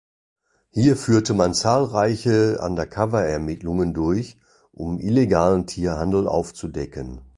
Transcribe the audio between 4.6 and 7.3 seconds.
um illegalen Tierhandel aufzudecken.